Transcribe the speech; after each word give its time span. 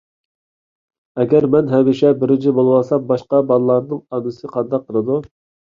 ئەگەر 1.23 1.47
مەن 1.57 1.69
ھەمىشە 1.75 2.13
بىرىنچى 2.23 2.55
بولۇۋالسام، 2.61 3.07
باشقا 3.13 3.45
بالىلارنىڭ 3.53 4.03
ئانىسى 4.19 4.55
قانداق 4.57 4.91
قىلىدۇ؟ 4.93 5.25